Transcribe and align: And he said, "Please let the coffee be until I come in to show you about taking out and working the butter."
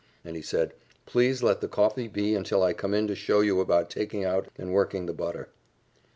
And 0.25 0.35
he 0.35 0.41
said, 0.41 0.73
"Please 1.05 1.43
let 1.43 1.61
the 1.61 1.67
coffee 1.67 2.07
be 2.07 2.33
until 2.33 2.63
I 2.63 2.73
come 2.73 2.91
in 2.95 3.05
to 3.05 3.13
show 3.13 3.41
you 3.41 3.59
about 3.59 3.91
taking 3.91 4.25
out 4.25 4.47
and 4.57 4.73
working 4.73 5.05
the 5.05 5.13
butter." 5.13 5.49